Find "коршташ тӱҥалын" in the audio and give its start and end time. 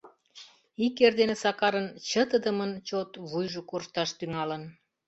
3.69-4.63